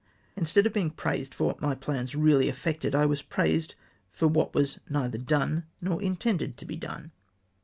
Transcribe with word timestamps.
Instead 0.35 0.65
of 0.65 0.73
being 0.73 0.89
praised 0.89 1.31
for 1.31 1.45
what 1.45 1.61
my 1.61 1.75
plans 1.75 2.15
really 2.15 2.49
effected, 2.49 2.95
I 2.95 3.05
was 3.05 3.21
praised 3.21 3.75
for 4.11 4.27
what 4.27 4.55
was 4.55 4.79
neither 4.89 5.19
done 5.19 5.65
nor 5.79 6.01
intended 6.01 6.57
to 6.57 6.65
be 6.65 6.75
done. 6.75 7.11